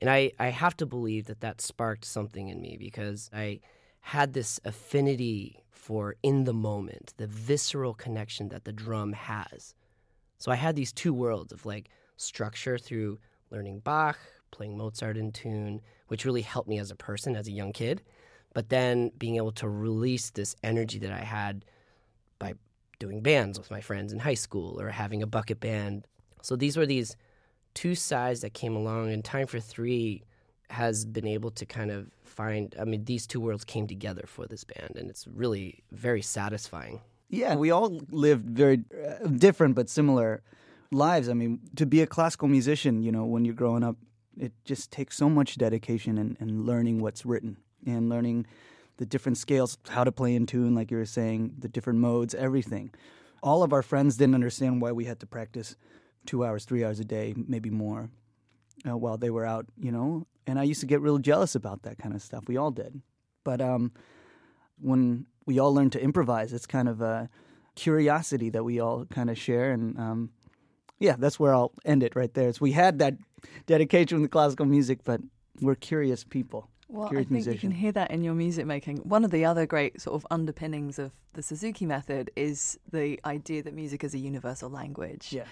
And 0.00 0.10
I, 0.10 0.32
I 0.40 0.48
have 0.48 0.76
to 0.78 0.84
believe 0.84 1.26
that 1.26 1.42
that 1.42 1.60
sparked 1.60 2.04
something 2.04 2.48
in 2.48 2.60
me 2.60 2.76
because 2.76 3.30
I 3.32 3.60
had 4.00 4.32
this 4.32 4.58
affinity 4.64 5.62
for 5.70 6.16
in 6.24 6.42
the 6.42 6.52
moment, 6.52 7.14
the 7.18 7.28
visceral 7.28 7.94
connection 7.94 8.48
that 8.48 8.64
the 8.64 8.72
drum 8.72 9.12
has. 9.12 9.76
So 10.42 10.50
I 10.50 10.56
had 10.56 10.74
these 10.74 10.92
two 10.92 11.14
worlds 11.14 11.52
of 11.52 11.64
like 11.64 11.88
structure 12.16 12.76
through 12.76 13.20
learning 13.52 13.78
Bach, 13.78 14.18
playing 14.50 14.76
Mozart 14.76 15.16
in 15.16 15.30
tune, 15.30 15.80
which 16.08 16.24
really 16.24 16.42
helped 16.42 16.68
me 16.68 16.80
as 16.80 16.90
a 16.90 16.96
person, 16.96 17.36
as 17.36 17.46
a 17.46 17.52
young 17.52 17.72
kid. 17.72 18.02
But 18.52 18.68
then 18.68 19.12
being 19.16 19.36
able 19.36 19.52
to 19.52 19.68
release 19.68 20.30
this 20.30 20.56
energy 20.64 20.98
that 20.98 21.12
I 21.12 21.20
had 21.20 21.64
by 22.40 22.54
doing 22.98 23.22
bands 23.22 23.56
with 23.56 23.70
my 23.70 23.80
friends 23.80 24.12
in 24.12 24.18
high 24.18 24.34
school 24.34 24.80
or 24.80 24.88
having 24.88 25.22
a 25.22 25.28
bucket 25.28 25.60
band. 25.60 26.08
So 26.42 26.56
these 26.56 26.76
were 26.76 26.86
these 26.86 27.16
two 27.74 27.94
sides 27.94 28.40
that 28.40 28.52
came 28.52 28.74
along, 28.74 29.12
and 29.12 29.24
Time 29.24 29.46
for 29.46 29.60
Three 29.60 30.24
has 30.70 31.04
been 31.04 31.28
able 31.28 31.52
to 31.52 31.64
kind 31.64 31.92
of 31.92 32.10
find. 32.24 32.74
I 32.80 32.84
mean, 32.84 33.04
these 33.04 33.28
two 33.28 33.38
worlds 33.38 33.64
came 33.64 33.86
together 33.86 34.24
for 34.26 34.46
this 34.46 34.64
band, 34.64 34.96
and 34.96 35.08
it's 35.08 35.28
really 35.28 35.84
very 35.92 36.20
satisfying. 36.20 37.00
Yeah, 37.32 37.54
we 37.54 37.70
all 37.70 37.98
lived 38.10 38.44
very 38.44 38.84
uh, 38.92 39.26
different 39.26 39.74
but 39.74 39.88
similar 39.88 40.42
lives. 40.90 41.30
I 41.30 41.32
mean, 41.32 41.60
to 41.76 41.86
be 41.86 42.02
a 42.02 42.06
classical 42.06 42.46
musician, 42.46 43.02
you 43.02 43.10
know, 43.10 43.24
when 43.24 43.46
you're 43.46 43.54
growing 43.54 43.82
up, 43.82 43.96
it 44.38 44.52
just 44.66 44.92
takes 44.92 45.16
so 45.16 45.30
much 45.30 45.56
dedication 45.56 46.18
and, 46.18 46.36
and 46.40 46.66
learning 46.66 47.00
what's 47.00 47.24
written 47.24 47.56
and 47.86 48.10
learning 48.10 48.46
the 48.98 49.06
different 49.06 49.38
scales, 49.38 49.78
how 49.88 50.04
to 50.04 50.12
play 50.12 50.34
in 50.34 50.44
tune, 50.44 50.74
like 50.74 50.90
you 50.90 50.98
were 50.98 51.06
saying, 51.06 51.54
the 51.58 51.68
different 51.68 52.00
modes, 52.00 52.34
everything. 52.34 52.92
All 53.42 53.62
of 53.62 53.72
our 53.72 53.82
friends 53.82 54.18
didn't 54.18 54.34
understand 54.34 54.82
why 54.82 54.92
we 54.92 55.06
had 55.06 55.18
to 55.20 55.26
practice 55.26 55.74
two 56.26 56.44
hours, 56.44 56.66
three 56.66 56.84
hours 56.84 57.00
a 57.00 57.04
day, 57.04 57.32
maybe 57.34 57.70
more, 57.70 58.10
uh, 58.86 58.94
while 58.94 59.16
they 59.16 59.30
were 59.30 59.46
out, 59.46 59.64
you 59.80 59.90
know. 59.90 60.26
And 60.46 60.58
I 60.58 60.64
used 60.64 60.80
to 60.80 60.86
get 60.86 61.00
real 61.00 61.16
jealous 61.16 61.54
about 61.54 61.82
that 61.84 61.96
kind 61.96 62.14
of 62.14 62.20
stuff. 62.20 62.44
We 62.46 62.58
all 62.58 62.70
did. 62.70 63.00
But 63.42 63.62
um, 63.62 63.92
when 64.78 65.24
we 65.46 65.58
all 65.58 65.74
learn 65.74 65.90
to 65.90 66.02
improvise, 66.02 66.52
it's 66.52 66.66
kind 66.66 66.88
of 66.88 67.00
a 67.00 67.28
curiosity 67.74 68.50
that 68.50 68.64
we 68.64 68.80
all 68.80 69.06
kind 69.06 69.30
of 69.30 69.38
share. 69.38 69.72
And 69.72 69.98
um, 69.98 70.30
yeah, 70.98 71.16
that's 71.18 71.40
where 71.40 71.54
I'll 71.54 71.72
end 71.84 72.02
it 72.02 72.14
right 72.14 72.32
there. 72.32 72.52
We 72.60 72.72
had 72.72 72.98
that 72.98 73.14
dedication 73.66 74.22
to 74.22 74.28
classical 74.28 74.66
music, 74.66 75.00
but 75.04 75.20
we're 75.60 75.74
curious 75.74 76.24
people. 76.24 76.68
Well, 76.88 77.06
I 77.06 77.14
think 77.14 77.30
musician. 77.30 77.54
you 77.54 77.58
can 77.60 77.70
hear 77.70 77.92
that 77.92 78.10
in 78.10 78.22
your 78.22 78.34
music 78.34 78.66
making. 78.66 78.98
One 78.98 79.24
of 79.24 79.30
the 79.30 79.46
other 79.46 79.64
great 79.64 79.98
sort 79.98 80.14
of 80.14 80.26
underpinnings 80.30 80.98
of 80.98 81.12
the 81.32 81.42
Suzuki 81.42 81.86
method 81.86 82.30
is 82.36 82.78
the 82.90 83.18
idea 83.24 83.62
that 83.62 83.72
music 83.72 84.04
is 84.04 84.12
a 84.12 84.18
universal 84.18 84.68
language. 84.68 85.32
Yeah. 85.32 85.44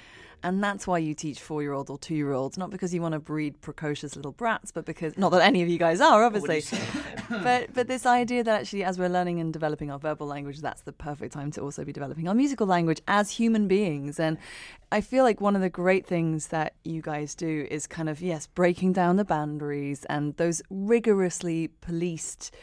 And 0.42 0.62
that's 0.62 0.86
why 0.86 0.98
you 0.98 1.14
teach 1.14 1.40
four 1.40 1.62
year 1.62 1.72
olds 1.72 1.90
or 1.90 1.98
two 1.98 2.14
year 2.14 2.32
olds, 2.32 2.56
not 2.56 2.70
because 2.70 2.94
you 2.94 3.02
want 3.02 3.12
to 3.12 3.18
breed 3.18 3.60
precocious 3.60 4.16
little 4.16 4.32
brats, 4.32 4.72
but 4.72 4.84
because, 4.84 5.16
not 5.18 5.30
that 5.32 5.42
any 5.42 5.62
of 5.62 5.68
you 5.68 5.78
guys 5.78 6.00
are, 6.00 6.24
obviously. 6.24 6.64
but, 7.30 7.72
but 7.74 7.88
this 7.88 8.06
idea 8.06 8.42
that 8.44 8.60
actually, 8.62 8.84
as 8.84 8.98
we're 8.98 9.08
learning 9.08 9.40
and 9.40 9.52
developing 9.52 9.90
our 9.90 9.98
verbal 9.98 10.26
language, 10.26 10.60
that's 10.60 10.82
the 10.82 10.92
perfect 10.92 11.32
time 11.32 11.50
to 11.52 11.60
also 11.60 11.84
be 11.84 11.92
developing 11.92 12.26
our 12.28 12.34
musical 12.34 12.66
language 12.66 13.00
as 13.06 13.30
human 13.30 13.68
beings. 13.68 14.18
And 14.18 14.38
I 14.90 15.00
feel 15.00 15.24
like 15.24 15.40
one 15.40 15.54
of 15.54 15.62
the 15.62 15.70
great 15.70 16.06
things 16.06 16.48
that 16.48 16.74
you 16.84 17.02
guys 17.02 17.34
do 17.34 17.66
is 17.70 17.86
kind 17.86 18.08
of, 18.08 18.20
yes, 18.22 18.46
breaking 18.46 18.94
down 18.94 19.16
the 19.16 19.24
boundaries 19.24 20.04
and 20.06 20.36
those 20.36 20.62
rigorously 20.70 21.68
policed 21.68 22.54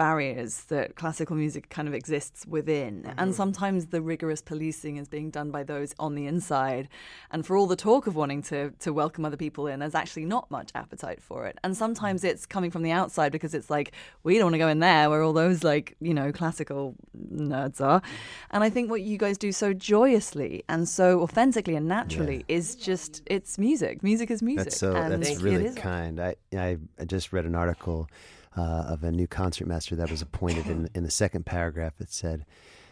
barriers 0.00 0.64
that 0.68 0.96
classical 0.96 1.36
music 1.36 1.68
kind 1.68 1.86
of 1.86 1.92
exists 1.92 2.46
within. 2.46 3.02
Mm-hmm. 3.02 3.18
And 3.18 3.34
sometimes 3.34 3.88
the 3.88 4.00
rigorous 4.00 4.40
policing 4.40 4.96
is 4.96 5.08
being 5.08 5.28
done 5.28 5.50
by 5.50 5.62
those 5.62 5.94
on 5.98 6.14
the 6.14 6.26
inside. 6.26 6.88
And 7.30 7.44
for 7.44 7.54
all 7.54 7.66
the 7.66 7.76
talk 7.76 8.06
of 8.06 8.16
wanting 8.16 8.40
to, 8.44 8.70
to 8.78 8.94
welcome 8.94 9.26
other 9.26 9.36
people 9.36 9.66
in, 9.66 9.80
there's 9.80 9.94
actually 9.94 10.24
not 10.24 10.50
much 10.50 10.70
appetite 10.74 11.20
for 11.22 11.44
it. 11.44 11.58
And 11.62 11.76
sometimes 11.76 12.24
it's 12.24 12.46
coming 12.46 12.70
from 12.70 12.82
the 12.82 12.92
outside 12.92 13.30
because 13.30 13.52
it's 13.52 13.68
like, 13.68 13.92
we 14.22 14.36
don't 14.36 14.46
want 14.46 14.54
to 14.54 14.58
go 14.58 14.68
in 14.68 14.78
there 14.78 15.10
where 15.10 15.22
all 15.22 15.34
those, 15.34 15.62
like, 15.62 15.96
you 16.00 16.14
know, 16.14 16.32
classical 16.32 16.94
nerds 17.30 17.82
are. 17.82 18.00
And 18.52 18.64
I 18.64 18.70
think 18.70 18.88
what 18.88 19.02
you 19.02 19.18
guys 19.18 19.36
do 19.36 19.52
so 19.52 19.74
joyously 19.74 20.64
and 20.70 20.88
so 20.88 21.20
authentically 21.20 21.76
and 21.76 21.86
naturally 21.86 22.46
is 22.48 22.74
just, 22.74 23.20
it's 23.26 23.58
music. 23.58 24.02
Music 24.02 24.30
is 24.30 24.40
music. 24.40 24.64
That's 24.64 24.78
so. 24.78 24.96
and 24.96 25.22
That's 25.22 25.42
really 25.42 25.74
kind. 25.74 26.18
I, 26.18 26.36
I 26.56 26.78
I 26.98 27.04
just 27.04 27.34
read 27.34 27.44
an 27.44 27.54
article 27.54 28.08
uh, 28.56 28.84
of 28.88 29.04
a 29.04 29.12
new 29.12 29.26
concertmaster 29.26 29.96
that 29.96 30.10
was 30.10 30.22
appointed. 30.22 30.66
in 30.66 30.88
in 30.94 31.02
the 31.04 31.10
second 31.10 31.46
paragraph, 31.46 32.00
it 32.00 32.10
said, 32.12 32.44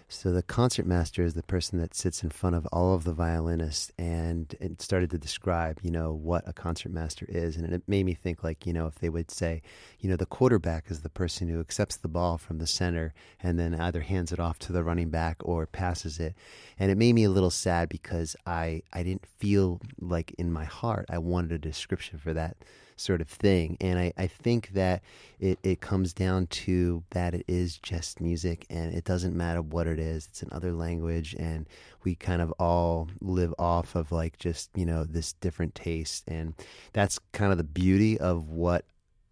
"So 0.09 0.33
the 0.33 0.43
concertmaster 0.43 1.23
is 1.25 1.35
the 1.35 1.43
person 1.43 1.79
that 1.81 1.95
sits 1.95 2.23
in 2.23 2.31
front 2.31 2.57
of 2.57 2.67
all 2.73 2.95
of 2.95 3.05
the 3.05 3.12
violinists," 3.12 3.91
and 3.99 4.55
it 4.61 4.81
started 4.81 5.11
to 5.11 5.19
describe, 5.19 5.81
you 5.83 5.91
know, 5.91 6.12
what 6.12 6.49
a 6.49 6.53
concertmaster 6.53 7.27
is, 7.29 7.57
and 7.57 7.73
it 7.75 7.83
made 7.88 8.07
me 8.07 8.15
think, 8.15 8.43
like, 8.45 8.67
you 8.67 8.73
know, 8.73 8.87
if 8.87 8.97
they 9.00 9.09
would 9.09 9.31
say, 9.31 9.61
you 10.00 10.09
know, 10.09 10.17
the 10.17 10.27
quarterback 10.27 10.91
is 10.91 11.00
the 11.00 11.09
person 11.11 11.49
who 11.49 11.61
accepts 11.61 11.97
the 11.97 12.09
ball 12.09 12.38
from 12.38 12.59
the 12.59 12.67
center 12.67 13.12
and 13.43 13.59
then 13.59 13.75
either 13.75 14.00
hands 14.00 14.33
it 14.33 14.41
off 14.41 14.59
to 14.61 14.73
the 14.73 14.85
running 14.85 15.11
back 15.11 15.37
or 15.41 15.67
passes 15.67 16.19
it, 16.21 16.35
and 16.79 16.91
it 16.91 16.97
made 16.99 17.15
me 17.15 17.25
a 17.25 17.31
little 17.31 17.50
sad 17.50 17.88
because 17.88 18.37
I 18.47 18.83
I 18.93 19.03
didn't 19.03 19.27
feel 19.27 19.81
like 20.00 20.33
in 20.38 20.53
my 20.53 20.65
heart 20.65 21.07
I 21.11 21.19
wanted 21.19 21.53
a 21.53 21.59
description 21.59 22.19
for 22.19 22.33
that 22.35 22.57
sort 23.00 23.21
of 23.21 23.28
thing. 23.28 23.76
And 23.81 23.99
I, 23.99 24.12
I 24.17 24.26
think 24.26 24.71
that 24.71 25.02
it, 25.40 25.59
it 25.62 25.81
comes 25.81 26.12
down 26.12 26.47
to 26.49 27.02
that 27.11 27.35
it 27.35 27.45
is 27.49 27.78
just 27.78 28.21
music 28.21 28.67
and 28.69 28.95
it 28.95 29.05
doesn't 29.05 29.37
matter 29.37 29.62
what 29.62 29.87
it 29.87 29.99
is. 29.99 30.26
It's 30.31 30.43
another 30.43 30.73
language 30.73 31.35
and 31.38 31.67
we 32.05 32.14
kind 32.14 32.43
of 32.43 32.52
all 32.59 33.09
live 33.21 33.55
off 33.59 33.95
of 33.95 34.12
like 34.12 34.38
just, 34.38 34.71
you 34.75 34.87
know, 34.87 35.05
this 35.05 35.33
different 35.35 35.75
taste. 35.75 36.25
And 36.28 36.55
that's 36.93 37.19
kind 37.33 37.52
of 37.52 37.59
the 37.59 37.64
beauty 37.64 38.19
of 38.19 38.49
what 38.49 38.85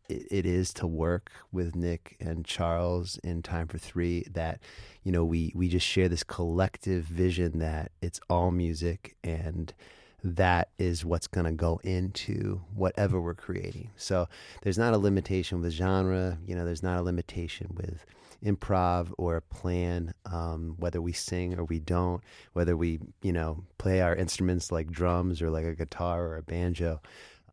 it 0.09 0.47
is 0.47 0.73
to 0.75 0.87
work 0.87 1.33
with 1.53 1.75
Nick 1.75 2.17
and 2.21 2.45
Charles 2.45 3.19
in 3.19 3.43
Time 3.43 3.67
for 3.67 3.79
Three 3.79 4.25
that 4.33 4.61
you 5.03 5.13
know 5.13 5.25
we 5.25 5.53
we 5.55 5.69
just 5.69 5.87
share 5.87 6.09
this 6.09 6.23
collective 6.23 7.05
vision 7.05 7.59
that 7.59 7.91
it's 8.01 8.21
all 8.31 8.51
music 8.51 9.17
and 9.25 9.73
that 10.35 10.71
is 10.79 11.05
what's 11.05 11.27
going 11.27 11.47
to 11.47 11.53
go 11.53 11.81
into 11.85 12.61
whatever 12.75 13.21
we're 13.21 13.35
creating. 13.35 13.91
So 13.97 14.29
there's 14.63 14.79
not 14.79 14.95
a 14.95 14.99
limitation 14.99 15.61
with 15.61 15.73
genre, 15.73 16.39
you 16.45 16.55
know, 16.55 16.65
there's 16.65 16.83
not 16.83 16.99
a 16.99 17.03
limitation 17.03 17.69
with 17.75 18.05
improv 18.45 19.13
or 19.19 19.37
a 19.37 19.43
plan, 19.43 20.13
um, 20.27 20.75
whether 20.79 21.01
we 21.01 21.13
sing 21.13 21.59
or 21.59 21.65
we 21.65 21.79
don't, 21.79 22.23
whether 22.53 22.77
we, 22.77 22.99
you 23.23 23.33
know, 23.33 23.65
play 23.79 24.01
our 24.01 24.15
instruments 24.15 24.73
like 24.73 24.91
drums 24.91 25.41
or 25.41 25.51
like 25.51 25.65
a 25.65 25.75
guitar 25.75 26.27
or 26.27 26.37
a 26.37 26.43
banjo 26.43 27.01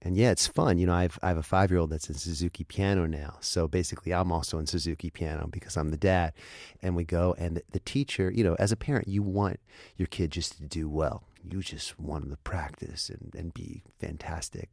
and 0.03 0.18
yeah, 0.18 0.32
it's 0.32 0.46
fun. 0.46 0.77
You 0.77 0.86
know, 0.86 0.94
I've 0.94 1.18
I 1.24 1.30
have 1.30 1.38
a 1.38 1.44
five 1.44 1.72
year 1.72 1.80
old 1.80 1.89
that's 1.89 2.10
in 2.10 2.15
Suzuki 2.15 2.65
piano 2.65 3.08
now. 3.08 3.38
So 3.39 3.68
basically, 3.68 4.13
I'm 4.13 4.32
also 4.32 4.60
in 4.60 4.68
Suzuki 4.68 5.10
piano 5.10 5.48
because 5.50 5.77
I'm 5.77 5.89
the 5.89 5.98
dad. 5.98 6.34
And 6.82 6.96
we 6.96 7.06
go, 7.06 7.34
and 7.38 7.58
the, 7.58 7.63
the 7.72 7.80
teacher, 7.80 8.30
you 8.30 8.44
know, 8.44 8.56
as 8.60 8.72
a 8.72 8.75
parent, 8.75 9.08
you 9.08 9.24
want 9.24 9.60
your 9.96 10.08
kid 10.08 10.32
just 10.32 10.58
to 10.58 10.63
do 10.63 10.89
well. 10.89 11.24
You 11.50 11.62
just 11.62 12.00
want 12.00 12.23
them 12.23 12.31
to 12.31 12.38
practice 12.38 13.09
and, 13.09 13.33
and 13.35 13.53
be 13.53 13.83
fantastic, 14.00 14.69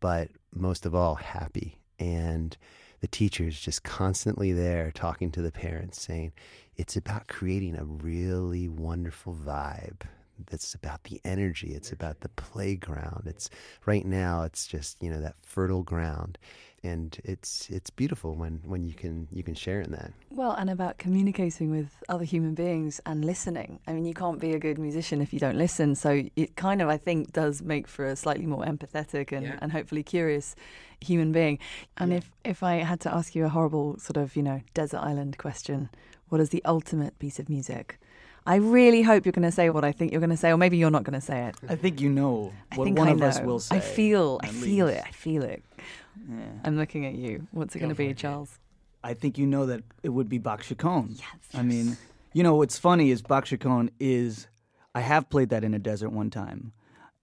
but 0.00 0.28
most 0.54 0.86
of 0.86 0.94
all, 0.94 1.14
happy. 1.16 1.78
And 1.98 2.56
the 3.00 3.08
teacher's 3.08 3.60
just 3.60 3.82
constantly 3.82 4.52
there 4.52 4.90
talking 4.92 5.30
to 5.32 5.42
the 5.42 5.52
parents, 5.52 6.00
saying, 6.00 6.32
it's 6.76 6.96
about 6.96 7.28
creating 7.28 7.76
a 7.76 7.84
really 7.84 8.68
wonderful 8.68 9.34
vibe 9.34 10.02
that's 10.50 10.74
about 10.74 11.04
the 11.04 11.20
energy 11.24 11.74
it's 11.74 11.92
about 11.92 12.20
the 12.20 12.28
playground. 12.30 13.24
It's 13.26 13.50
right 13.86 14.04
now 14.04 14.42
it's 14.42 14.66
just 14.66 14.96
you 15.02 15.10
know 15.10 15.20
that 15.20 15.36
fertile 15.42 15.82
ground 15.82 16.38
and 16.84 17.18
it's 17.24 17.70
it's 17.70 17.90
beautiful 17.90 18.34
when 18.34 18.60
when 18.64 18.82
you 18.84 18.92
can 18.94 19.28
you 19.30 19.42
can 19.42 19.54
share 19.54 19.80
in 19.80 19.92
that 19.92 20.12
Well, 20.30 20.52
and 20.52 20.68
about 20.70 20.98
communicating 20.98 21.70
with 21.70 21.90
other 22.08 22.24
human 22.24 22.54
beings 22.54 23.00
and 23.06 23.24
listening. 23.24 23.78
I 23.86 23.92
mean, 23.92 24.04
you 24.04 24.14
can't 24.14 24.40
be 24.40 24.52
a 24.52 24.58
good 24.58 24.78
musician 24.78 25.20
if 25.20 25.32
you 25.32 25.38
don't 25.38 25.56
listen. 25.56 25.94
So 25.94 26.22
it 26.36 26.56
kind 26.56 26.82
of, 26.82 26.88
I 26.88 26.96
think, 26.96 27.32
does 27.32 27.62
make 27.62 27.86
for 27.86 28.04
a 28.06 28.16
slightly 28.16 28.46
more 28.46 28.64
empathetic 28.64 29.30
and, 29.32 29.46
Yeah. 29.46 29.58
and 29.62 29.70
hopefully 29.72 30.02
curious 30.02 30.56
human 31.00 31.30
being. 31.32 31.58
And 31.98 32.12
if, 32.12 32.30
if 32.44 32.62
I 32.62 32.74
had 32.76 33.00
to 33.00 33.14
ask 33.14 33.34
you 33.34 33.44
a 33.44 33.48
horrible 33.48 33.98
sort 33.98 34.16
of, 34.16 34.34
you 34.36 34.42
know, 34.42 34.60
desert 34.74 34.98
island 35.00 35.38
question, 35.38 35.88
what 36.28 36.40
is 36.40 36.50
the 36.50 36.64
ultimate 36.64 37.18
piece 37.18 37.38
of 37.38 37.48
music? 37.48 37.98
I 38.44 38.56
really 38.56 39.02
hope 39.02 39.24
you're 39.24 39.32
going 39.32 39.48
to 39.48 39.52
say 39.52 39.70
what 39.70 39.84
I 39.84 39.92
think 39.92 40.10
you're 40.10 40.20
going 40.20 40.30
to 40.30 40.36
say, 40.36 40.50
or 40.50 40.56
maybe 40.56 40.76
you're 40.76 40.90
not 40.90 41.04
going 41.04 41.14
to 41.20 41.24
say 41.24 41.46
it. 41.46 41.54
I 41.68 41.76
think 41.76 42.00
you 42.00 42.08
know 42.10 42.52
I 42.72 42.76
what 42.76 42.84
think 42.86 42.98
one 42.98 43.06
I 43.08 43.12
of 43.12 43.18
know. 43.18 43.26
us 43.26 43.40
will 43.40 43.60
say. 43.60 43.76
I 43.76 43.80
feel, 43.80 44.40
I 44.42 44.48
at 44.48 44.52
feel 44.52 44.86
least. 44.86 44.98
it, 44.98 45.04
I 45.06 45.10
feel 45.12 45.42
it. 45.44 45.62
Yeah. 46.28 46.44
I'm 46.64 46.76
looking 46.76 47.06
at 47.06 47.14
you. 47.14 47.46
What's 47.50 47.74
it 47.74 47.78
Go 47.80 47.84
going 47.86 47.94
to 47.94 47.98
be, 47.98 48.08
it, 48.08 48.16
Charles? 48.16 48.58
I 49.04 49.14
think 49.14 49.38
you 49.38 49.46
know 49.46 49.66
that 49.66 49.82
it 50.02 50.10
would 50.10 50.28
be 50.28 50.38
Bach 50.38 50.62
Chaconne. 50.62 51.10
Yes. 51.10 51.26
I 51.54 51.62
mean, 51.62 51.96
you 52.32 52.42
know 52.42 52.54
what's 52.54 52.78
funny 52.78 53.10
is 53.10 53.20
Bach 53.22 53.46
Chaconne 53.46 53.90
is 53.98 54.46
I 54.94 55.00
have 55.00 55.28
played 55.28 55.48
that 55.50 55.64
in 55.64 55.74
a 55.74 55.78
desert 55.78 56.10
one 56.10 56.30
time, 56.30 56.72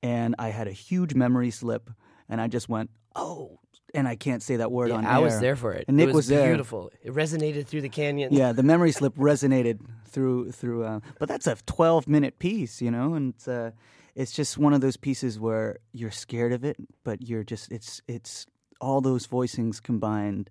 and 0.04 0.36
I 0.38 0.50
had 0.50 0.68
a 0.68 0.72
huge 0.74 1.14
memory 1.14 1.52
slip, 1.52 1.90
and 2.28 2.42
I 2.42 2.48
just 2.48 2.68
went, 2.68 2.90
"Oh," 3.16 3.60
and 3.94 4.08
I 4.08 4.16
can't 4.18 4.44
say 4.44 4.58
that 4.58 4.72
word 4.72 4.90
Yeah, 4.90 4.96
on 4.96 5.06
I 5.06 5.20
was 5.20 5.40
there 5.40 5.56
for 5.56 5.74
it. 5.74 5.86
And 5.88 5.96
Nick 5.98 6.06
it 6.06 6.08
was, 6.08 6.16
was 6.16 6.28
there. 6.28 6.50
beautiful. 6.50 6.92
It 7.02 7.14
resonated 7.14 7.66
through 7.68 7.82
the 7.82 7.90
canyon. 7.90 8.34
Yeah, 8.34 8.52
the 8.52 8.64
memory 8.64 8.92
slip 8.92 9.16
resonated 9.18 9.80
through 10.06 10.52
through. 10.52 10.84
Uh, 10.84 11.00
but 11.18 11.30
that's 11.30 11.48
a 11.48 11.56
twelve 11.66 12.08
minute 12.10 12.40
piece, 12.40 12.82
you 12.82 12.92
know, 12.92 13.14
and 13.14 13.34
it's, 13.36 13.48
uh, 13.48 13.72
it's 14.16 14.34
just 14.34 14.58
one 14.58 14.74
of 14.74 14.82
those 14.82 14.98
pieces 14.98 15.40
where 15.40 15.78
you're 15.94 16.12
scared 16.12 16.52
of 16.52 16.66
it, 16.66 16.76
but 17.06 17.22
you're 17.22 17.44
just 17.46 17.72
it's 17.72 18.02
it's 18.08 18.46
all 18.82 19.02
those 19.02 19.28
voicings 19.28 19.82
combined, 19.82 20.50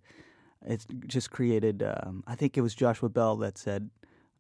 it 0.67 0.85
just 1.07 1.31
created. 1.31 1.83
Um, 1.83 2.25
I 2.27 2.35
think 2.35 2.57
it 2.57 2.61
was 2.61 2.75
Joshua 2.75 3.09
Bell 3.09 3.37
that 3.37 3.59
said 3.59 3.91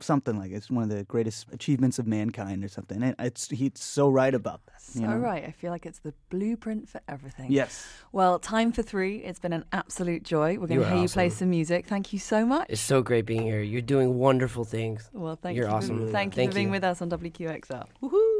something 0.00 0.38
like 0.38 0.52
it's 0.52 0.71
one 0.71 0.85
of 0.85 0.90
the 0.90 1.02
greatest 1.02 1.47
achievements 1.52 1.99
of 1.99 2.07
mankind 2.07 2.64
or 2.64 2.68
something. 2.68 3.02
And 3.02 3.16
it's 3.18 3.49
he's 3.50 3.73
so 3.75 4.09
right 4.09 4.33
about 4.33 4.64
that. 4.66 4.80
So 4.80 5.00
you 5.00 5.07
know? 5.09 5.16
right. 5.16 5.45
I 5.45 5.50
feel 5.50 5.73
like 5.73 5.87
it's 5.87 5.99
the 5.99 6.14
blueprint 6.30 6.88
for 6.88 7.00
everything. 7.09 7.50
Yes. 7.50 7.85
Well, 8.12 8.38
time 8.38 8.71
for 8.71 8.83
three. 8.83 9.16
It's 9.18 9.40
been 9.40 9.52
an 9.52 9.64
absolute 9.73 10.23
joy. 10.23 10.57
We're 10.59 10.68
going 10.68 10.80
to 10.80 10.87
are 10.87 10.90
hear 10.92 11.02
you 11.02 11.09
play 11.09 11.30
some 11.30 11.50
music. 11.50 11.87
Thank 11.87 12.12
you 12.12 12.21
so 12.21 12.47
much. 12.47 12.66
It's 12.68 12.80
so 12.80 13.02
great 13.02 13.26
being 13.26 13.42
here. 13.42 13.61
You're 13.61 13.83
doing 13.83 14.18
wonderful 14.18 14.64
things. 14.64 15.11
well, 15.12 15.37
thank 15.37 15.57
You're 15.57 15.66
you. 15.66 15.71
for- 15.71 15.76
awesome. 15.76 16.12
Thank 16.12 16.35
you 16.35 16.42
Thank 16.42 16.52
for 16.52 16.54
being 16.54 16.68
you. 16.68 16.73
with 16.73 16.85
us 16.85 17.02
on 17.02 17.11
WQXR. 17.11 17.87
Woohoo! 18.00 18.38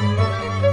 Música 0.00 0.67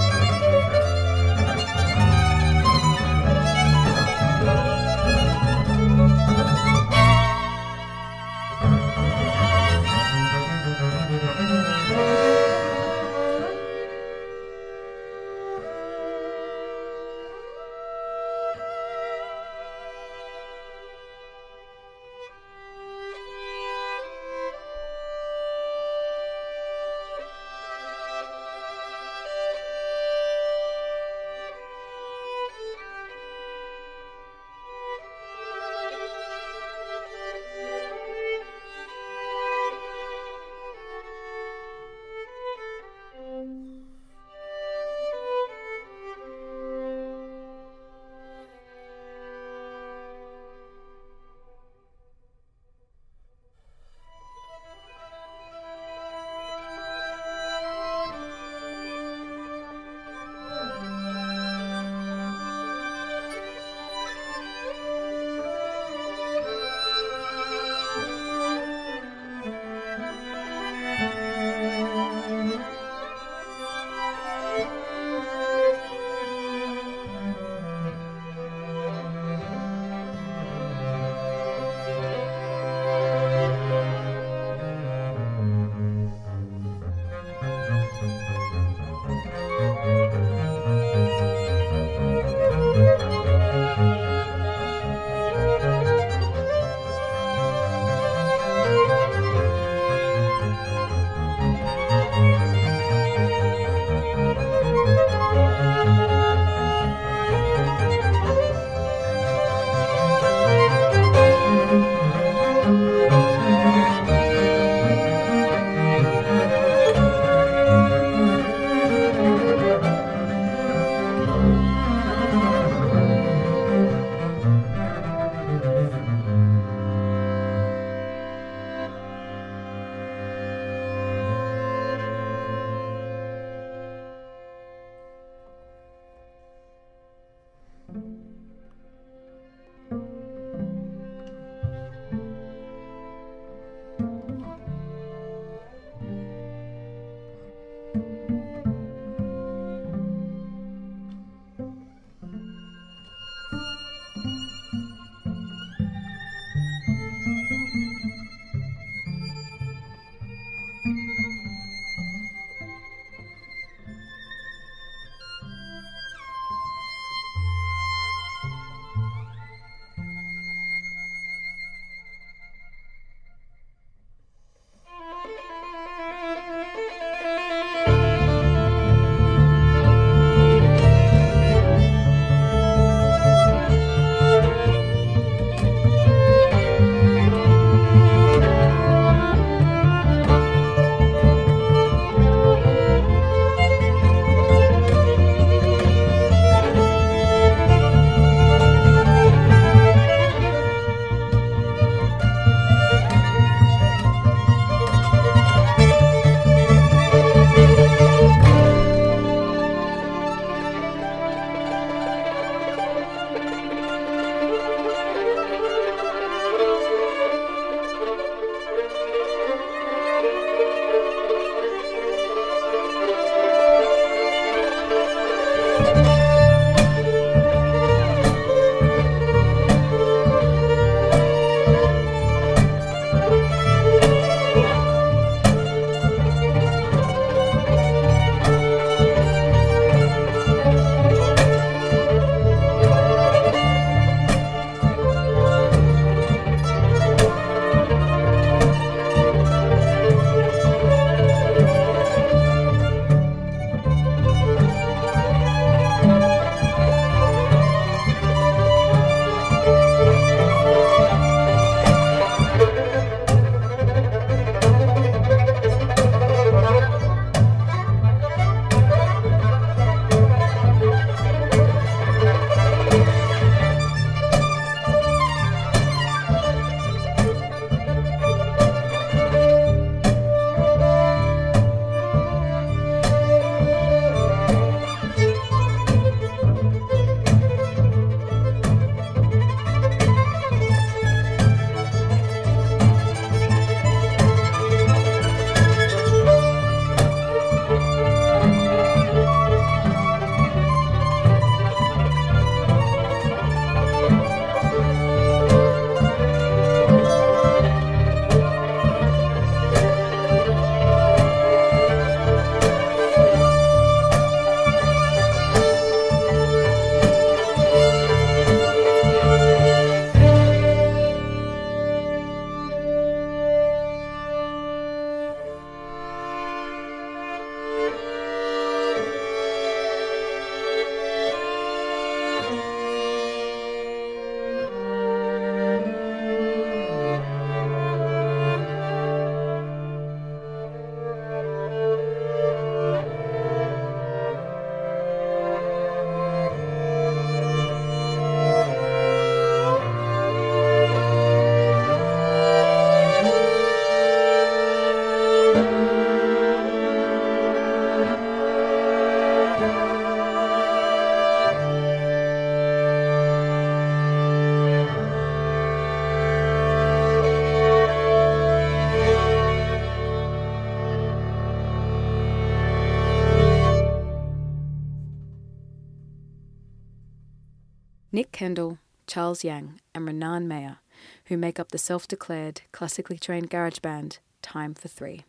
Kendall, 378.35 378.79
Charles 379.07 379.45
Yang, 379.45 379.79
and 379.93 380.05
Ranaan 380.05 380.45
Meyer, 380.45 380.79
who 381.27 381.37
make 381.37 381.57
up 381.57 381.71
the 381.71 381.77
self 381.77 382.05
declared, 382.05 382.63
classically 382.73 383.17
trained 383.17 383.49
garage 383.49 383.79
band 383.79 384.19
Time 384.41 384.73
for 384.73 384.89
Three. 384.89 385.23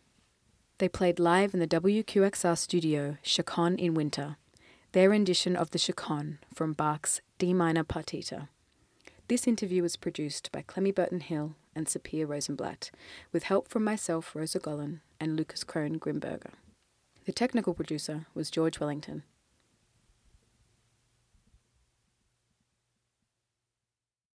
They 0.79 0.89
played 0.89 1.17
live 1.17 1.53
in 1.53 1.61
the 1.61 1.67
WQXR 1.67 2.57
studio 2.57 3.15
Chaconne 3.21 3.77
in 3.77 3.93
Winter, 3.93 4.35
their 4.91 5.09
rendition 5.09 5.55
of 5.55 5.71
the 5.71 5.77
Chaconne 5.77 6.39
from 6.53 6.73
Bach's 6.73 7.21
D 7.37 7.53
minor 7.53 7.85
partita. 7.85 8.49
This 9.29 9.47
interview 9.47 9.83
was 9.83 9.95
produced 9.95 10.51
by 10.51 10.61
Clemmy 10.61 10.91
Burton 10.91 11.21
Hill 11.21 11.55
and 11.73 11.87
Sapir 11.87 12.27
Rosenblatt, 12.27 12.91
with 13.31 13.43
help 13.43 13.69
from 13.69 13.85
myself, 13.85 14.35
Rosa 14.35 14.59
Golan, 14.59 14.99
and 15.17 15.37
Lucas 15.37 15.63
Crone 15.63 15.97
Grimberger. 15.97 16.51
The 17.23 17.31
technical 17.31 17.73
producer 17.73 18.25
was 18.33 18.51
George 18.51 18.81
Wellington. 18.81 19.23